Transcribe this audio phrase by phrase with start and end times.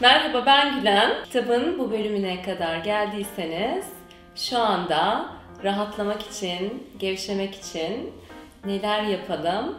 [0.00, 1.24] Merhaba ben Gülen.
[1.24, 3.84] Kitabın bu bölümüne kadar geldiyseniz
[4.36, 5.26] şu anda
[5.64, 8.12] rahatlamak için, gevşemek için
[8.64, 9.78] neler yapalım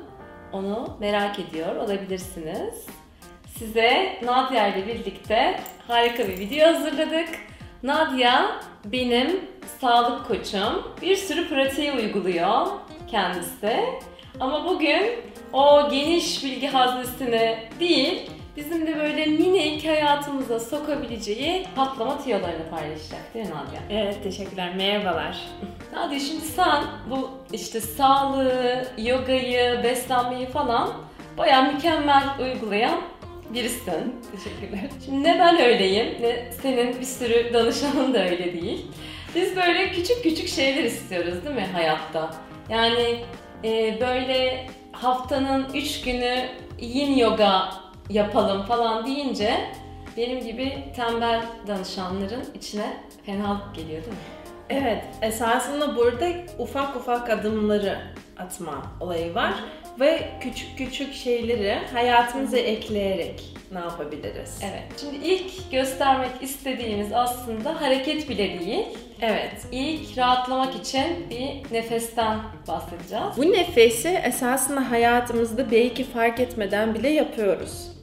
[0.54, 2.86] onu merak ediyor olabilirsiniz.
[3.57, 7.29] Size Nadia ile birlikte harika bir video hazırladık.
[7.84, 8.45] Nadia
[8.86, 9.41] benim
[9.82, 10.93] sağlık koçum.
[11.02, 12.68] Bir sürü pratiği uyguluyor
[13.11, 13.79] kendisi.
[14.39, 15.11] Ama bugün
[15.54, 23.46] o geniş bilgi haznesini değil, bizim de böyle minik hayatımıza sokabileceği patlama tiyolarını paylaşacak değil
[23.46, 24.02] mi Nadia?
[24.02, 24.76] Evet, teşekkürler.
[24.76, 25.38] Merhabalar.
[25.94, 30.94] Nadia şimdi sen bu işte sağlığı, yogayı, beslenmeyi falan
[31.38, 33.02] bayağı mükemmel uygulayan
[33.54, 34.16] birisin.
[34.32, 34.90] Teşekkürler.
[35.05, 38.85] Şimdi ne ben öyleyim ne senin bir sürü danışanın da öyle değil.
[39.35, 42.34] Biz böyle küçük küçük şeyler istiyoruz değil mi hayatta?
[42.70, 43.18] Yani
[43.63, 46.46] e, böyle haftanın üç günü
[46.80, 47.70] yin yoga
[48.09, 49.58] yapalım falan deyince
[50.18, 52.94] benim gibi tembel danışanların içine
[53.26, 54.46] fenalık geliyor değil mi?
[54.70, 56.27] Evet, esasında burada
[56.60, 57.98] ufak ufak adımları
[58.38, 59.54] atma olayı var
[59.99, 64.59] ve küçük küçük şeyleri hayatımıza ekleyerek ne yapabiliriz?
[64.63, 64.84] Evet.
[65.00, 68.85] Şimdi ilk göstermek istediğimiz aslında hareket bile değil.
[69.22, 69.68] Evet.
[69.72, 73.25] İlk rahatlamak için bir nefesten bahsedeceğiz.
[73.38, 77.94] Bu nefesi esasında hayatımızda belki fark etmeden bile yapıyoruz.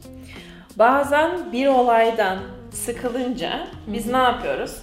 [0.76, 2.38] Bazen bir olaydan
[2.72, 4.76] sıkılınca biz ne yapıyoruz?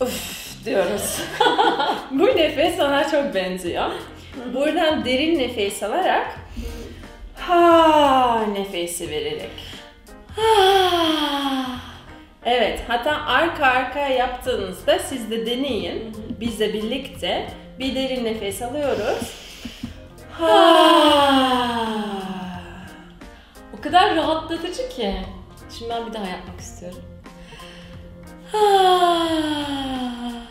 [0.00, 1.20] Uf diyoruz.
[2.10, 3.90] Bu nefes ona çok benziyor.
[4.54, 6.26] Buradan derin nefes alarak
[7.34, 9.50] ha nefesi vererek.
[12.44, 16.16] Evet, hatta arka arkaya yaptığınızda siz de deneyin.
[16.40, 17.46] Bizle birlikte
[17.78, 19.34] bir derin nefes alıyoruz.
[20.38, 21.45] Ha.
[24.06, 25.14] Kadar rahatlatıcı ki.
[25.78, 27.02] Şimdi ben bir daha yapmak istiyorum.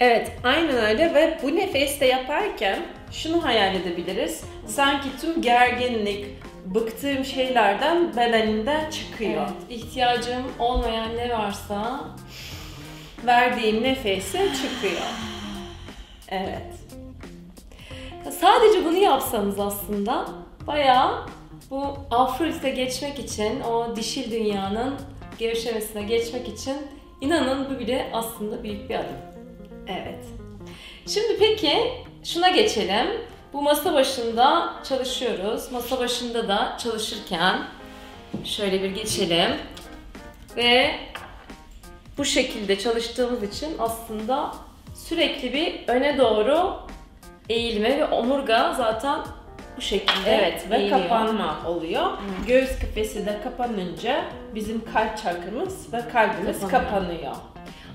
[0.00, 4.44] Evet, aynen öyle ve bu nefeste yaparken şunu hayal edebiliriz.
[4.66, 6.26] Sanki tüm gerginlik,
[6.64, 9.42] bıktığım şeylerden bedeninden çıkıyor.
[9.42, 12.00] Evet, ihtiyacım olmayan ne varsa
[13.26, 15.06] Verdiğim nefese çıkıyor.
[16.28, 16.74] Evet.
[18.40, 20.26] sadece bunu yapsanız aslında
[20.66, 21.26] bayağı
[21.70, 24.94] bu afrodite geçmek için, o dişil dünyanın
[25.38, 26.76] gevşemesine geçmek için
[27.20, 29.16] inanın bu bile aslında büyük bir adım.
[29.88, 30.24] Evet.
[31.06, 31.76] Şimdi peki
[32.24, 33.06] şuna geçelim.
[33.52, 35.72] Bu masa başında çalışıyoruz.
[35.72, 37.62] Masa başında da çalışırken
[38.44, 39.50] şöyle bir geçelim.
[40.56, 40.94] Ve
[42.18, 44.54] bu şekilde çalıştığımız için aslında
[44.94, 46.76] sürekli bir öne doğru
[47.48, 49.20] eğilme ve omurga zaten
[49.76, 51.00] bu şekilde Evet ve eğiliyor.
[51.02, 52.06] kapanma oluyor.
[52.46, 56.70] Göğüs kafesi de kapanınca bizim kalp çakramız ve kalbimiz Kapanıyor.
[56.90, 57.32] kapanıyor.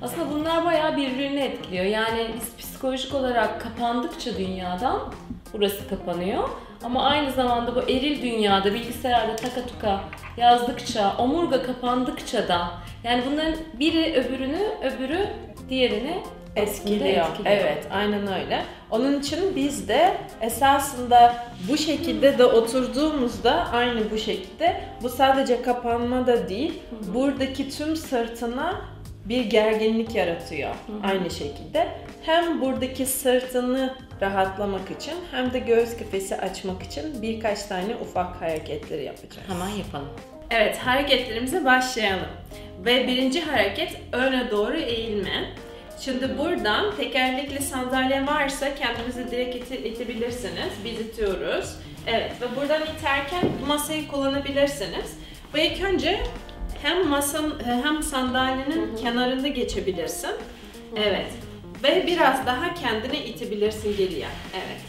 [0.02, 1.86] Aslında bunlar bayağı birbirini etkiliyor.
[1.86, 5.00] Yani biz psikolojik olarak kapandıkça dünyadan
[5.53, 6.50] burası kapanıyor.
[6.84, 10.00] Ama aynı zamanda bu eril dünyada bilgisayarda taka tuka
[10.38, 12.68] yazdıkça, omurga kapandıkça da
[13.03, 15.28] yani bunların biri öbürünü, öbürü
[15.70, 16.24] diğerini
[16.56, 17.28] Etkiliyor.
[17.28, 17.29] etkiliyor.
[17.45, 18.62] Evet, aynen öyle.
[18.91, 21.35] Onun için biz de esasında
[21.69, 26.73] bu şekilde de oturduğumuzda aynı bu şekilde bu sadece kapanma da değil,
[27.13, 28.81] buradaki tüm sırtına
[29.25, 31.88] bir gerginlik yaratıyor aynı şekilde.
[32.23, 39.03] Hem buradaki sırtını rahatlamak için hem de göğüs kafesi açmak için birkaç tane ufak hareketleri
[39.03, 39.47] yapacağız.
[39.47, 40.09] Hemen yapalım.
[40.51, 42.29] Evet, hareketlerimize başlayalım.
[42.85, 45.50] Ve birinci hareket öne doğru eğilme.
[46.06, 50.72] Şimdi buradan tekerlekli sandalye varsa kendinizi direkt ite- itebilirsiniz.
[50.85, 51.75] Biz itiyoruz.
[52.07, 55.17] Evet ve buradan iterken masayı kullanabilirsiniz.
[55.53, 56.19] Ve ilk önce
[56.81, 60.31] hem masanın hem sandalyenin kenarında geçebilirsin.
[60.97, 61.28] Evet.
[61.84, 64.28] Ve biraz daha kendini itebilirsin geriye.
[64.53, 64.81] Evet.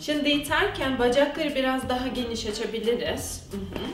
[0.00, 3.44] Şimdi iterken bacakları biraz daha geniş açabiliriz.
[3.52, 3.84] Hı hı.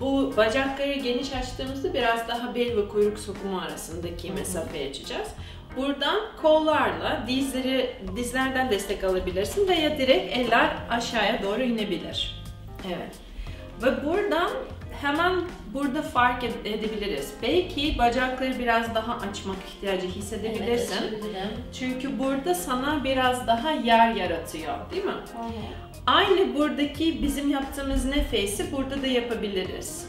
[0.00, 5.28] Bu bacakları geniş açtığımızda biraz daha bel ve kuyruk sokumu arasındaki mesafeyi açacağız.
[5.76, 12.44] Buradan kollarla dizleri dizlerden destek alabilirsin veya direkt eller aşağıya doğru inebilir.
[12.86, 13.14] Evet.
[13.82, 14.50] Ve buradan
[15.02, 15.34] hemen
[15.74, 17.34] burada fark ed- edebiliriz.
[17.42, 20.94] Belki bacakları biraz daha açmak ihtiyacı hissedebilirsin.
[21.78, 25.12] Çünkü burada sana biraz daha yer yaratıyor, değil mi?
[26.08, 30.08] Aynı buradaki bizim yaptığımız nefesi burada da yapabiliriz.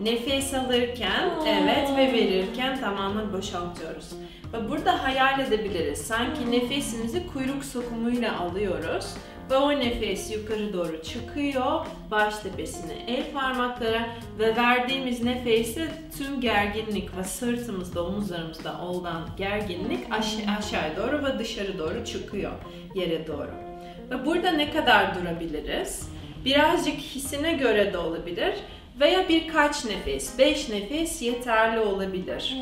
[0.00, 1.48] Nefes alırken Aa.
[1.48, 4.12] evet ve verirken tamamen boşaltıyoruz.
[4.52, 5.98] Ve burada hayal edebiliriz.
[5.98, 9.06] Sanki nefesimizi kuyruk sokumuyla alıyoruz.
[9.50, 14.06] Ve o nefes yukarı doğru çıkıyor, baş tepesine, el parmaklara
[14.38, 21.78] ve verdiğimiz nefesi tüm gerginlik ve sırtımızda, omuzlarımızda olan gerginlik aş- aşağı doğru ve dışarı
[21.78, 22.52] doğru çıkıyor,
[22.94, 23.67] yere doğru.
[24.10, 26.08] Ve burada ne kadar durabiliriz?
[26.44, 28.54] Birazcık hissine göre de olabilir
[29.00, 32.56] veya birkaç nefes, beş nefes yeterli olabilir.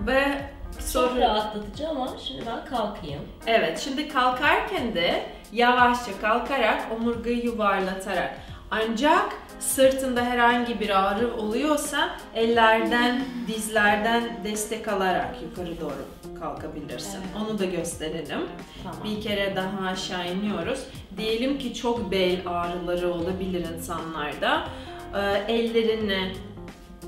[0.00, 0.24] Ve
[0.72, 1.20] Çok soru...
[1.20, 3.20] rahatlatıcı ama şimdi ben kalkayım.
[3.46, 5.22] Evet, şimdi kalkarken de
[5.52, 8.38] yavaşça kalkarak omurgayı yuvarlatarak
[8.72, 17.18] ancak sırtında herhangi bir ağrı oluyorsa ellerden, dizlerden destek alarak yukarı doğru kalkabilirsin.
[17.18, 17.42] Evet.
[17.42, 18.40] Onu da gösterelim.
[18.82, 18.98] Tamam.
[19.04, 20.86] Bir kere daha aşağı iniyoruz.
[21.16, 24.68] Diyelim ki çok bel ağrıları olabilir insanlarda.
[25.14, 26.32] Ee, ellerini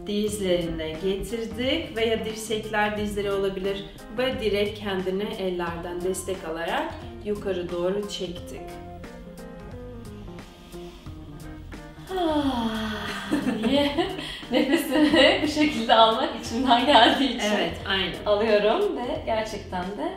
[0.06, 3.84] dizlerine getirdik veya dirsekler dizleri olabilir
[4.18, 6.94] ve direkt kendini ellerden destek alarak
[7.24, 8.60] yukarı doğru çektik.
[13.68, 13.96] Diye
[14.50, 18.12] nefesimi bu şekilde almak içimden geldiği için Evet, aynen.
[18.26, 20.14] alıyorum ve gerçekten de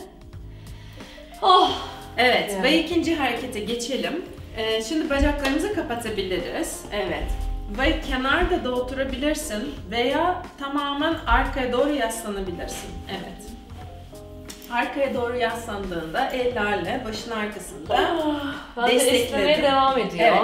[1.42, 1.72] oh
[2.18, 2.64] Evet Yani.
[2.64, 4.26] ve ikinci harekete geçelim.
[4.58, 6.86] Ee, şimdi bacaklarımızı kapatabiliriz.
[6.92, 7.24] Evet.
[7.78, 12.90] Ve kenarda da oturabilirsin veya tamamen arkaya doğru yaslanabilirsin.
[13.10, 13.52] Evet.
[14.72, 18.00] Arkaya doğru yaslandığında ellerle başın arkasında
[18.78, 19.26] ben de Destekledim.
[19.26, 20.28] esnemeye devam ediyor.
[20.30, 20.42] Evet.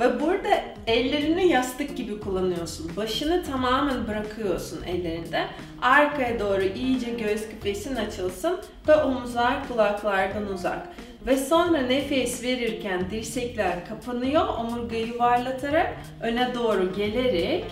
[0.00, 0.48] Ve burada
[0.86, 2.96] ellerini yastık gibi kullanıyorsun.
[2.96, 5.46] Başını tamamen bırakıyorsun ellerinde.
[5.82, 10.88] Arkaya doğru iyice göğüs küpesin açılsın ve omuzlar kulaklardan uzak.
[11.26, 17.64] Ve sonra nefes verirken dirsekler kapanıyor, omurgayı yuvarlatarak öne doğru gelerek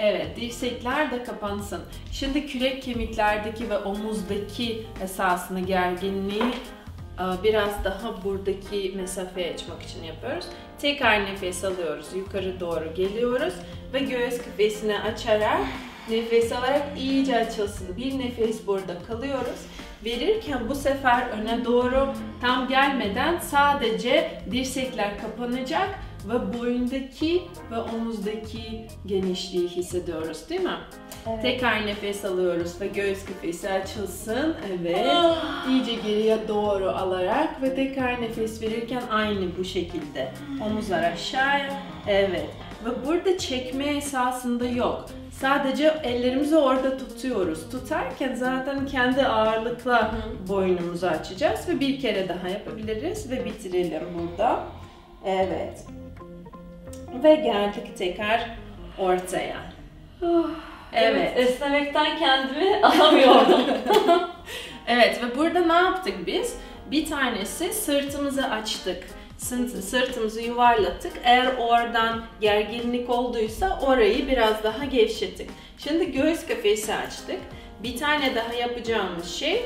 [0.00, 1.80] Evet, dirsekler de kapansın.
[2.12, 6.42] Şimdi kürek kemiklerdeki ve omuzdaki esasını gerginliği
[7.42, 10.46] biraz daha buradaki mesafeyi açmak için yapıyoruz.
[10.78, 13.54] Tekrar nefes alıyoruz, yukarı doğru geliyoruz
[13.92, 15.60] ve göğüs kafesini açarak
[16.10, 17.96] nefes alarak iyice açılsın.
[17.96, 19.66] Bir nefes burada kalıyoruz.
[20.04, 25.88] Verirken bu sefer öne doğru tam gelmeden sadece dirsekler kapanacak
[26.28, 30.78] ve boyundaki ve omuzdaki genişliği hissediyoruz değil mi?
[31.26, 31.42] Evet.
[31.42, 34.56] Tekrar nefes alıyoruz ve göğüs kafesi açılsın.
[34.78, 35.06] Evet.
[35.10, 35.68] Ah.
[35.68, 40.32] İyice geriye doğru alarak ve tekrar nefes verirken aynı bu şekilde.
[40.66, 41.82] Omuzlar aşağıya.
[42.06, 42.46] Evet.
[42.84, 45.04] Ve burada çekme esasında yok.
[45.30, 47.70] Sadece ellerimizi orada tutuyoruz.
[47.70, 50.14] Tutarken zaten kendi ağırlıkla
[50.48, 54.64] boynumuzu açacağız ve bir kere daha yapabiliriz ve bitirelim burada.
[55.26, 55.84] Evet.
[57.22, 58.50] Ve geldik tekrar
[58.98, 59.56] ortaya.
[60.92, 61.32] Evet.
[61.36, 63.60] esnemekten kendimi alamıyordum.
[64.90, 66.56] Evet ve burada ne yaptık biz?
[66.90, 69.04] Bir tanesi sırtımızı açtık.
[69.38, 71.12] Sırt- Sırtımızı yuvarlattık.
[71.24, 75.50] Eğer oradan gerginlik olduysa orayı biraz daha gevşettik.
[75.78, 77.40] Şimdi göğüs kafesi açtık.
[77.82, 79.64] Bir tane daha yapacağımız şey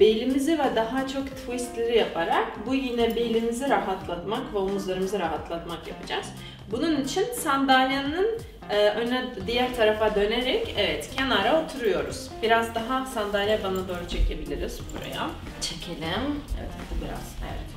[0.00, 6.26] belimizi ve daha çok twistleri yaparak bu yine belimizi rahatlatmak ve omuzlarımızı rahatlatmak yapacağız.
[6.70, 8.38] Bunun için sandalyenin
[8.70, 12.30] e, öne diğer tarafa dönerek evet kenara oturuyoruz.
[12.42, 15.30] Biraz daha sandalye bana doğru çekebiliriz buraya.
[15.60, 16.40] Çekelim.
[16.60, 17.74] Evet bu biraz evet.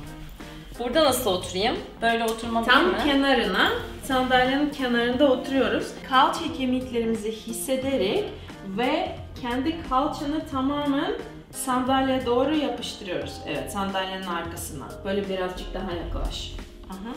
[0.78, 1.76] Burada nasıl oturayım?
[2.02, 2.96] Böyle oturmam Tam mi?
[3.04, 3.72] kenarına
[4.04, 5.88] sandalyenin kenarında oturuyoruz.
[6.08, 8.24] Kalça kemiklerimizi hissederek
[8.78, 11.12] ve kendi kalçanı tamamen
[11.50, 13.34] sandalyeye doğru yapıştırıyoruz.
[13.46, 14.88] Evet sandalyenin arkasına.
[15.04, 16.52] Böyle birazcık daha yaklaş.
[16.90, 17.14] Aha.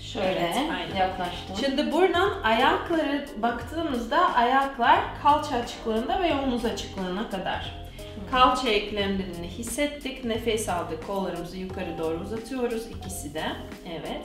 [0.00, 1.56] Şöyle Evet, yaklaştım.
[1.60, 7.88] Şimdi buradan ayakları baktığımızda ayaklar kalça açıklığında ve omuz açıklığına kadar.
[8.30, 13.44] Kalça eklemlerini hissettik, nefes aldık, kollarımızı yukarı doğru uzatıyoruz ikisi de.
[13.90, 14.22] Evet.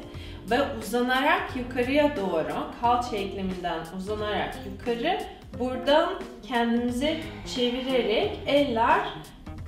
[0.51, 5.19] Ve uzanarak yukarıya doğru, kalça ekleminden uzanarak yukarı,
[5.59, 6.09] buradan
[6.47, 7.19] kendimizi
[7.55, 8.99] çevirerek eller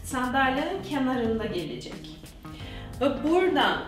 [0.06, 1.94] sandalyenin kenarında gelecek.
[3.02, 3.82] Ve buradan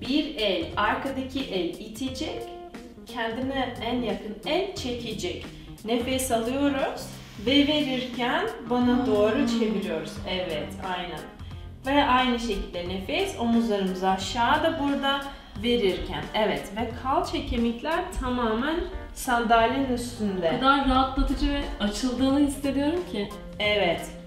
[0.00, 2.42] bir el, arkadaki el itecek,
[3.06, 5.46] kendine en yakın el çekecek.
[5.84, 7.02] Nefes alıyoruz
[7.46, 10.12] ve verirken bana doğru çeviriyoruz.
[10.28, 11.20] Evet, aynen.
[11.86, 15.20] Ve aynı şekilde nefes omuzlarımızı aşağıda burada
[15.62, 16.24] verirken.
[16.34, 18.80] Evet ve kalça kemikler tamamen
[19.14, 20.50] sandalyenin O üstünde.
[20.60, 23.28] kadar rahatlatıcı ve açıldığını hissediyorum ki.
[23.58, 24.17] Evet.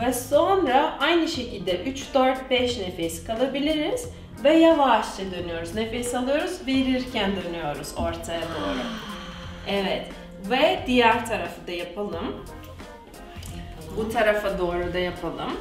[0.00, 4.08] Ve sonra aynı şekilde 3, 4, 5 nefes kalabiliriz
[4.44, 5.74] ve yavaşça dönüyoruz.
[5.74, 8.78] Nefes alıyoruz, verirken dönüyoruz ortaya doğru.
[9.68, 10.06] Evet.
[10.50, 12.44] Ve diğer tarafı da yapalım.
[13.96, 15.52] Bu tarafa doğru da yapalım.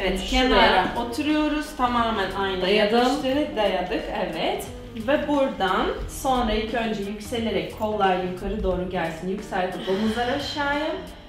[0.00, 0.48] Evet, Şuraya.
[0.48, 1.66] kenara oturuyoruz.
[1.76, 2.98] Tamamen aynı Dayadım.
[2.98, 4.02] yapıştırıp dayadık.
[4.26, 4.66] Evet.
[5.08, 5.86] Ve buradan
[6.22, 9.28] sonra ilk önce yükselerek kollar yukarı doğru gelsin.
[9.28, 10.86] Yükseltip omuzlar aşağıya.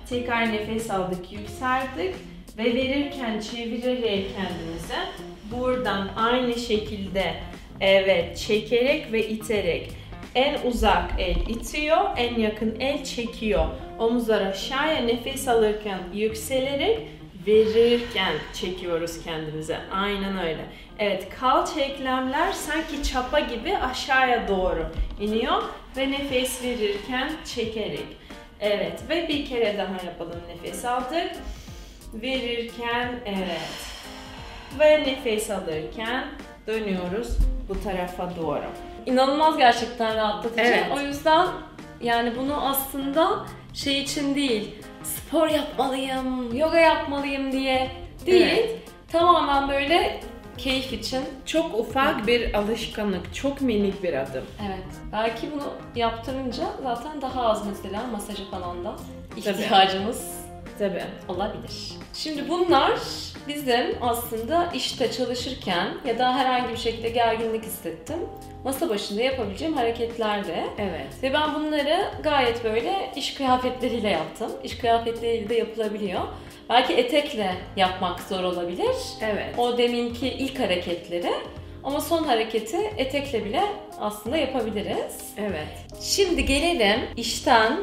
[0.10, 2.16] Tekrar nefes aldık, yükselttik.
[2.58, 4.96] Ve verirken çevirerek kendimize
[5.52, 7.36] buradan aynı şekilde
[7.82, 9.92] evet çekerek ve iterek
[10.36, 13.66] en uzak el itiyor, en yakın el çekiyor.
[14.00, 17.00] Omuzlar aşağıya nefes alırken yükselerek
[17.48, 19.78] verirken çekiyoruz kendimize.
[19.94, 20.66] Aynen öyle.
[21.00, 24.86] Evet, kalça eklemler sanki çapa gibi aşağıya doğru
[25.22, 25.64] iniyor
[25.98, 28.19] ve nefes verirken çekerek.
[28.62, 30.42] Evet ve bir kere daha yapalım.
[30.48, 31.32] Nefes aldık.
[32.14, 33.90] Verirken evet.
[34.80, 36.26] Ve nefes alırken
[36.68, 37.38] dönüyoruz
[37.70, 38.64] bu tarafa doğru.
[39.06, 40.62] İnanılmaz gerçekten rahatlatıcı.
[40.62, 40.86] Evet.
[40.98, 41.48] O yüzden
[42.02, 47.92] yani bunu aslında şey için değil, spor yapmalıyım, yoga yapmalıyım diye
[48.26, 48.60] değil.
[48.60, 48.80] Evet.
[49.12, 50.20] Tamamen böyle
[50.60, 51.22] keyif için.
[51.46, 54.46] Çok ufak bir alışkanlık, çok minik bir adım.
[54.68, 54.86] Evet.
[55.12, 58.96] Belki bunu yaptırınca zaten daha az mesela masajı falan da
[59.44, 59.62] Tabii.
[59.62, 60.24] ihtiyacımız
[60.80, 61.04] Tabii.
[61.28, 61.92] olabilir.
[62.14, 62.92] Şimdi bunlar
[63.48, 68.20] bizim aslında işte çalışırken ya da herhangi bir şekilde gerginlik hissettim.
[68.64, 70.64] Masa başında yapabileceğim hareketlerdi.
[70.78, 71.08] Evet.
[71.24, 74.52] Ve ben bunları gayet böyle iş kıyafetleriyle yaptım.
[74.64, 76.22] İş kıyafetleriyle de yapılabiliyor.
[76.70, 78.96] Belki etekle yapmak zor olabilir.
[79.22, 79.60] Evet.
[79.60, 81.34] O deminki ilk hareketleri.
[81.84, 83.64] Ama son hareketi etekle bile
[84.00, 85.34] aslında yapabiliriz.
[85.38, 85.68] Evet.
[86.02, 87.80] Şimdi gelelim işten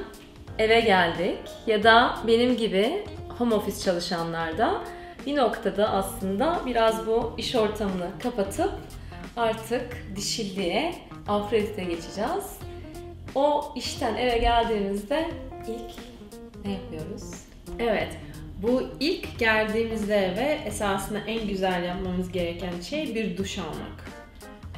[0.59, 3.05] eve geldik ya da benim gibi
[3.39, 4.81] home office çalışanlarda
[5.27, 8.73] bir noktada aslında biraz bu iş ortamını kapatıp
[9.37, 10.95] artık dişilliğe,
[11.29, 12.59] afrodite geçeceğiz.
[13.35, 15.31] O işten eve geldiğimizde
[15.69, 15.95] ilk
[16.65, 17.23] ne yapıyoruz?
[17.79, 18.09] Evet.
[18.63, 24.11] Bu ilk geldiğimizde eve esasında en güzel yapmamız gereken şey bir duş almak.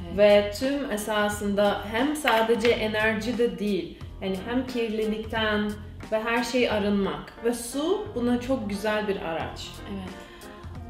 [0.06, 0.18] Evet.
[0.18, 5.70] Ve tüm esasında hem sadece enerji de değil, yani hem kirlilikten
[6.12, 7.32] ve her şey arınmak.
[7.44, 9.68] Ve su buna çok güzel bir araç.
[9.92, 10.14] Evet.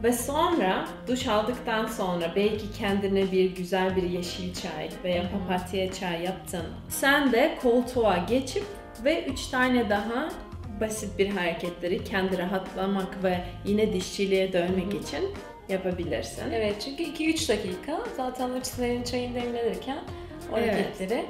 [0.03, 6.25] Ve sonra duş aldıktan sonra belki kendine bir güzel bir yeşil çay veya papatya çay
[6.25, 6.65] yaptın.
[6.89, 8.65] Sen de koltuğa geçip
[9.05, 10.29] ve üç tane daha
[10.81, 15.35] basit bir hareketleri kendi rahatlamak ve yine dişçiliğe dönmek için
[15.69, 16.43] yapabilirsin.
[16.53, 19.99] Evet çünkü 2-3 dakika zaten o senin çayın demlenirken
[20.53, 20.75] o Evet.
[20.75, 21.25] hareketleri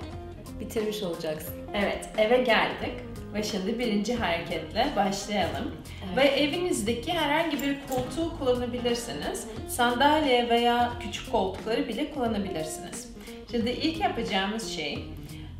[0.60, 1.54] bitirmiş olacaksın.
[1.74, 2.92] Evet, eve geldik
[3.34, 5.74] ve şimdi birinci hareketle başlayalım.
[6.06, 6.16] Evet.
[6.16, 9.46] Ve evinizdeki herhangi bir koltuğu kullanabilirsiniz.
[9.68, 13.08] Sandalye veya küçük koltukları bile kullanabilirsiniz.
[13.50, 14.98] Şimdi ilk yapacağımız şey,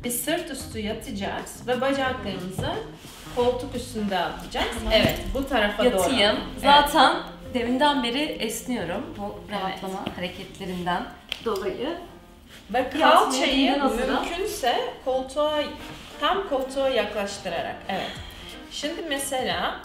[0.03, 2.71] biz sırt üstü yatacağız ve bacaklarımızı
[3.35, 4.67] koltuk üstünde atacağız.
[4.77, 4.93] Tamam.
[4.95, 5.91] Evet, bu tarafa doğru.
[5.91, 6.35] Yatayım.
[6.53, 6.63] Evet.
[6.63, 7.15] Zaten
[7.53, 11.03] deminden beri esniyorum bu rahatlama hareketlerinden
[11.45, 11.97] dolayı.
[12.73, 15.63] Ve kalçayı mümkünse koltuğa
[16.19, 17.75] tam koltuğa yaklaştırarak.
[17.89, 18.11] Evet.
[18.71, 19.79] Şimdi mesela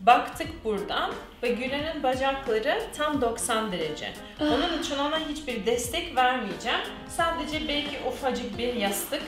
[0.00, 1.10] baktık buradan
[1.42, 4.12] ve Gülen'in bacakları tam 90 derece.
[4.40, 6.78] Onun için ona hiçbir destek vermeyeceğim.
[7.08, 9.22] Sadece belki ufacık bir yastık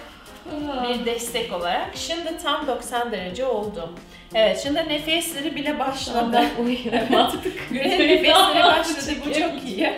[0.88, 1.90] bir destek olarak.
[1.97, 3.90] Şimdi tam 90 derece oldu.
[4.35, 6.40] Evet, şimdi nefesleri bile başladı.
[7.70, 9.16] Gülen nefesleri başladı.
[9.26, 9.92] Bu çok iyi.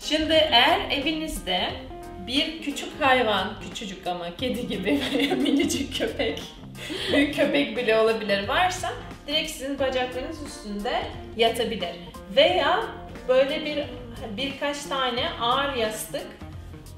[0.00, 1.70] Şimdi eğer evinizde
[2.26, 4.92] bir küçük hayvan, küçücük ama kedi gibi
[5.36, 6.42] minicik köpek,
[7.12, 8.92] büyük köpek bile olabilir varsa
[9.26, 11.02] direkt sizin bacaklarınız üstünde
[11.36, 11.94] yatabilir.
[12.36, 12.84] Veya
[13.28, 13.84] böyle bir
[14.36, 16.26] birkaç tane ağır yastık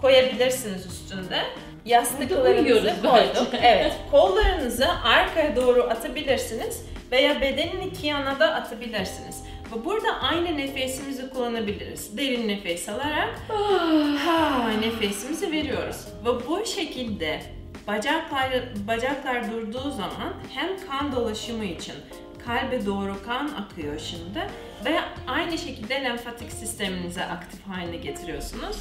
[0.01, 1.39] koyabilirsiniz üstünde.
[1.85, 3.55] Yastıklarınızı koyduk.
[3.63, 3.93] Evet.
[4.11, 6.83] Kollarınızı arkaya doğru atabilirsiniz
[7.13, 9.43] veya bedenin iki yana da atabilirsiniz.
[9.73, 12.17] Ve burada aynı nefesimizi kullanabiliriz.
[12.19, 13.35] Derin nefes alarak
[14.27, 15.97] ha, nefesimizi veriyoruz.
[16.25, 17.41] Ve bu şekilde
[17.89, 18.51] bacaklar
[18.89, 21.95] bacaklar durduğu zaman hem kan dolaşımı için
[22.49, 24.47] kalbe doğru kan akıyor şimdi
[24.85, 28.77] ve aynı şekilde lenfatik sisteminizi aktif haline getiriyorsunuz.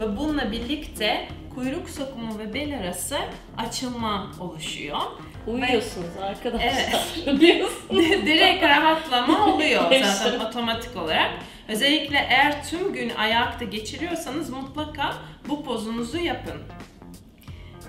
[0.00, 3.18] Ve bununla birlikte kuyruk sokumu ve bel arası
[3.58, 4.98] açılma oluşuyor.
[5.46, 7.06] Uyuyorsunuz arkadaşlar.
[7.26, 7.70] Evet.
[8.26, 11.30] Direkt rahatlama oluyor zaten otomatik olarak.
[11.68, 15.14] Özellikle eğer tüm gün ayakta geçiriyorsanız mutlaka
[15.48, 16.62] bu pozunuzu yapın.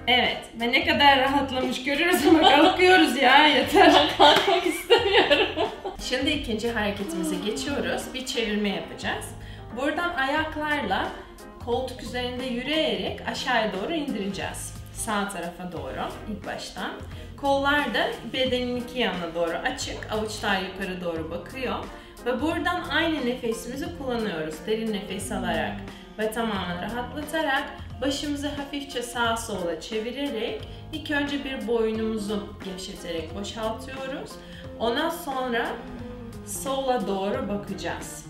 [0.07, 3.93] Evet ve ne kadar rahatlamış görüyoruz ama kalkıyoruz ya yeter.
[4.17, 4.65] Kalkmak
[5.13, 5.70] istemiyorum.
[6.01, 8.03] Şimdi ikinci hareketimize geçiyoruz.
[8.13, 9.25] Bir çevirme yapacağız.
[9.77, 11.08] Buradan ayaklarla
[11.65, 14.74] koltuk üzerinde yürüyerek aşağıya doğru indireceğiz.
[14.93, 16.91] Sağ tarafa doğru ilk baştan.
[17.38, 20.12] Kollar da bedenin iki yanına doğru açık.
[20.12, 21.75] Avuçlar yukarı doğru bakıyor.
[22.25, 24.55] Ve buradan aynı nefesimizi kullanıyoruz.
[24.67, 25.77] Derin nefes alarak
[26.20, 27.63] ve tamamen rahatlatarak
[28.01, 30.62] başımızı hafifçe sağa sola çevirerek
[30.93, 34.32] ilk önce bir boynumuzu gevşeterek boşaltıyoruz.
[34.79, 35.67] Ondan sonra
[36.45, 38.25] sola doğru bakacağız.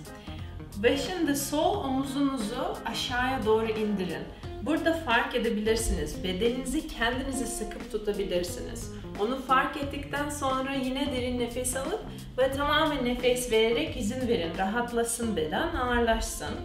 [0.83, 4.23] Ve şimdi sol omuzunuzu aşağıya doğru indirin.
[4.62, 6.23] Burada fark edebilirsiniz.
[6.23, 8.93] Bedeninizi kendinizi sıkıp tutabilirsiniz.
[9.19, 12.00] Onu fark ettikten sonra yine derin nefes alıp
[12.38, 14.57] ve tamamen nefes vererek izin verin.
[14.57, 16.55] Rahatlasın beden, ağırlaşsın.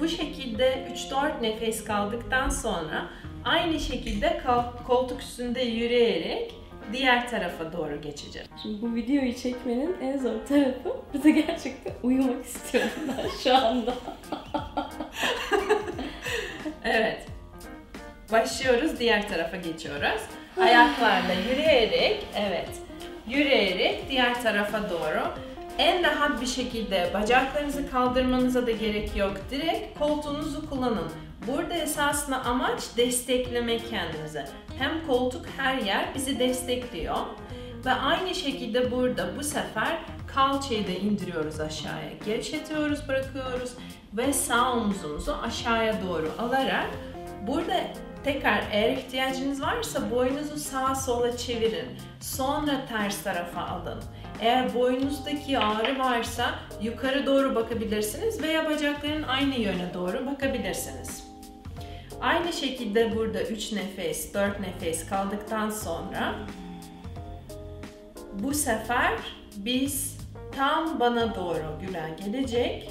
[0.00, 3.08] Bu şekilde 3-4 nefes kaldıktan sonra
[3.44, 4.42] aynı şekilde
[4.86, 6.54] koltuk üstünde yürüyerek
[6.92, 8.48] diğer tarafa doğru geçeceğim.
[8.62, 13.94] Şimdi bu videoyu çekmenin en zor tarafı burada gerçekten uyumak istiyorum ben şu anda.
[16.84, 17.26] evet.
[18.32, 20.22] Başlıyoruz, diğer tarafa geçiyoruz.
[20.60, 22.68] Ayaklarla yürüyerek, evet,
[23.28, 25.34] yürüyerek diğer tarafa doğru
[25.78, 29.36] en rahat bir şekilde bacaklarınızı kaldırmanıza da gerek yok.
[29.50, 31.12] Direkt koltuğunuzu kullanın.
[31.46, 34.48] Burada esasında amaç desteklemek kendinize.
[34.78, 37.16] Hem koltuk her yer bizi destekliyor.
[37.86, 39.98] Ve aynı şekilde burada bu sefer
[40.34, 42.10] kalçayı da indiriyoruz aşağıya.
[42.26, 43.72] Gevşetiyoruz, bırakıyoruz
[44.12, 46.86] ve sağ omuzumuzu aşağıya doğru alarak
[47.46, 47.80] burada
[48.24, 51.88] tekrar eğer ihtiyacınız varsa boynunuzu sağa sola çevirin.
[52.20, 54.02] Sonra ters tarafa alın.
[54.40, 61.25] Eğer boynunuzdaki ağrı varsa yukarı doğru bakabilirsiniz veya bacakların aynı yöne doğru bakabilirsiniz.
[62.20, 66.34] Aynı şekilde burada 3 nefes, 4 nefes kaldıktan sonra
[68.32, 69.12] bu sefer
[69.56, 70.18] biz
[70.56, 72.90] tam bana doğru gülen gelecek.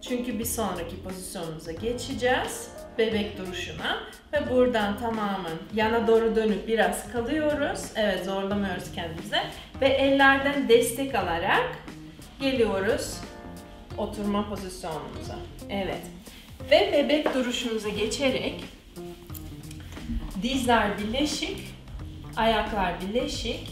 [0.00, 2.68] Çünkü bir sonraki pozisyonumuza geçeceğiz.
[2.98, 3.96] Bebek duruşuna.
[4.32, 7.80] Ve buradan tamamen yana doğru dönüp biraz kalıyoruz.
[7.96, 9.42] Evet zorlamıyoruz kendimize.
[9.80, 11.76] Ve ellerden destek alarak
[12.40, 13.20] geliyoruz
[13.98, 15.36] oturma pozisyonumuza.
[15.70, 16.02] Evet.
[16.70, 18.64] Ve bebek duruşumuza geçerek
[20.42, 21.56] dizler birleşik,
[22.36, 23.68] ayaklar birleşik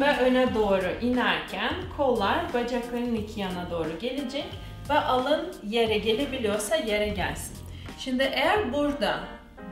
[0.00, 4.44] ve öne doğru inerken kollar bacakların iki yana doğru gelecek
[4.90, 7.56] ve alın yere gelebiliyorsa yere gelsin.
[7.98, 9.20] Şimdi eğer burada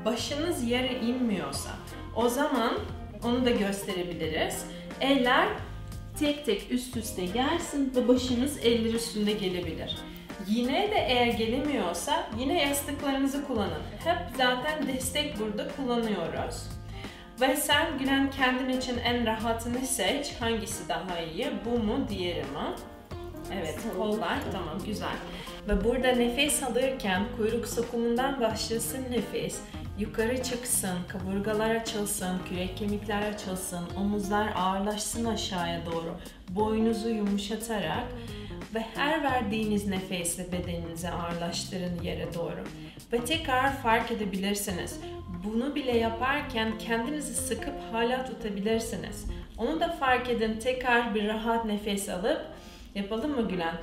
[0.05, 1.71] başınız yere inmiyorsa
[2.17, 2.79] o zaman
[3.25, 4.67] onu da gösterebiliriz.
[5.01, 5.49] Eller
[6.19, 9.97] tek tek üst üste gelsin ve başınız eller üstünde gelebilir.
[10.47, 13.83] Yine de eğer gelemiyorsa yine yastıklarınızı kullanın.
[14.05, 16.69] Hep zaten destek burada kullanıyoruz.
[17.41, 20.33] Ve sen Gülen kendin için en rahatını seç.
[20.41, 21.51] Hangisi daha iyi?
[21.65, 22.75] Bu mu, diğeri mi?
[23.55, 24.39] Evet, kollar.
[24.53, 25.17] Tamam, güzel.
[25.69, 29.61] Ve burada nefes alırken kuyruk sokumundan başlasın nefes.
[29.99, 36.17] Yukarı çıksın, kaburgalar açılsın, kürek kemikler açılsın, omuzlar ağırlaşsın aşağıya doğru.
[36.49, 38.05] Boynuzu yumuşatarak
[38.75, 42.65] ve her verdiğiniz nefesle bedeninizi ağırlaştırın yere doğru.
[43.13, 45.01] Ve tekrar fark edebilirsiniz.
[45.45, 49.25] Bunu bile yaparken kendinizi sıkıp hala tutabilirsiniz.
[49.59, 50.59] Onu da fark edin.
[50.63, 52.47] Tekrar bir rahat nefes alıp
[52.95, 53.75] yapalım mı Gülen?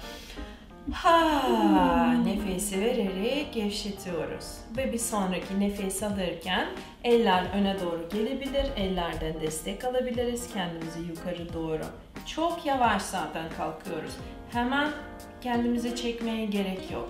[0.94, 4.46] Ha, nefesi vererek gevşetiyoruz.
[4.78, 6.68] Ve bir sonraki nefes alırken
[7.04, 8.66] eller öne doğru gelebilir.
[8.78, 11.84] Ellerden destek alabiliriz kendimizi yukarı doğru.
[12.26, 14.12] Çok yavaş zaten kalkıyoruz.
[14.54, 14.90] Hemen
[15.42, 17.10] kendimizi çekmeye gerek yok.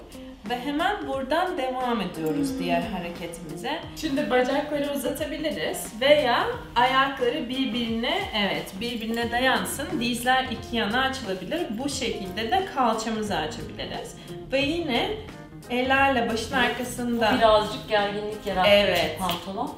[0.50, 3.80] Ve hemen buradan devam ediyoruz diğer hareketimize.
[3.96, 9.88] Şimdi bacakları uzatabiliriz veya ayakları birbirine evet birbirine dayansın.
[10.00, 11.62] Dizler iki yana açılabilir.
[11.70, 14.16] Bu şekilde de kalçamızı açabiliriz.
[14.52, 15.10] Ve yine
[15.70, 17.36] ellerle başın arkasında.
[17.38, 19.20] Birazcık gerginlik yarattı evet.
[19.20, 19.76] pantolon.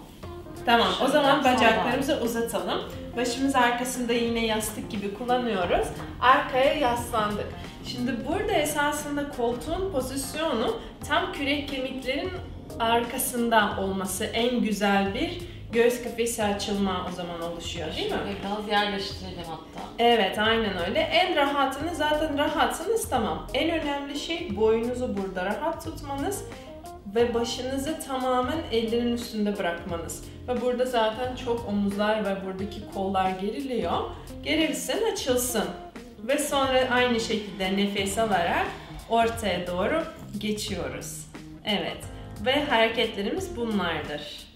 [0.66, 2.82] Tamam o zaman bacaklarımızı uzatalım.
[3.18, 5.88] Başımız arkasında yine yastık gibi kullanıyoruz.
[6.22, 7.48] Arkaya yaslandık.
[7.88, 12.32] Şimdi burada esasında koltuğun pozisyonu tam kürek kemiklerin
[12.80, 18.18] arkasında olması en güzel bir göğüs kafesi açılma o zaman oluşuyor değil mi?
[18.44, 19.88] Biraz yerleştirelim hatta.
[20.00, 21.00] Evet aynen öyle.
[21.00, 23.48] En rahatını zaten rahatsınız tamam.
[23.54, 26.44] En önemli şey boynunuzu burada rahat tutmanız
[27.16, 30.24] ve başınızı tamamen ellerin üstünde bırakmanız.
[30.48, 34.02] Ve burada zaten çok omuzlar ve buradaki kollar geriliyor.
[34.44, 35.66] Gerilsin, açılsın.
[36.28, 38.68] Ve sonra aynı şekilde nefes alarak
[39.10, 40.04] ortaya doğru
[40.38, 41.26] geçiyoruz.
[41.66, 41.98] Evet.
[42.46, 44.54] Ve hareketlerimiz bunlardır.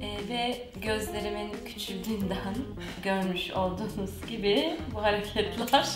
[0.00, 2.54] Ee, ve gözlerimin küçüldüğünden
[3.02, 5.88] görmüş olduğunuz gibi bu hareketler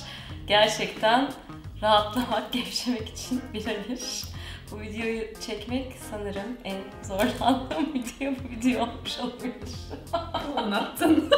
[0.46, 1.32] gerçekten
[1.82, 4.35] rahatlamak, gevşemek için birebir.
[4.70, 9.70] Bu videoyu çekmek sanırım en zorlandığım video bu video olmuş olmuş.
[10.56, 11.30] Anlattın.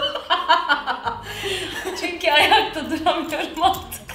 [2.00, 4.07] Çünkü ayakta duramıyorum artık.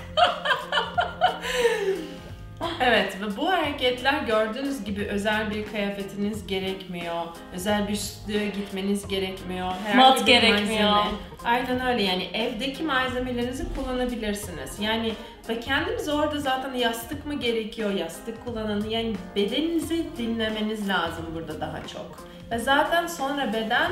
[2.86, 7.24] Evet ve bu hareketler gördüğünüz gibi özel bir kıyafetiniz gerekmiyor.
[7.54, 9.72] Özel bir stüdyoya gitmeniz gerekmiyor.
[9.86, 10.90] herhangi Mat bir gerekmiyor.
[10.90, 11.18] malzeme.
[11.46, 14.80] Aynen öyle yani evdeki malzemelerinizi kullanabilirsiniz.
[14.80, 15.14] Yani
[15.50, 17.92] ve kendiniz orada zaten yastık mı gerekiyor?
[17.92, 18.90] Yastık kullanın.
[18.90, 22.28] Yani bedeninizi dinlemeniz lazım burada daha çok.
[22.52, 23.92] Ve zaten sonra beden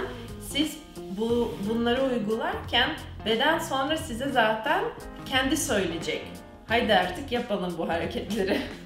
[0.50, 2.90] siz bu bunları uygularken
[3.26, 4.84] beden sonra size zaten
[5.26, 6.22] kendi söyleyecek.
[6.68, 8.62] Haydi artık yapalım bu hareketleri.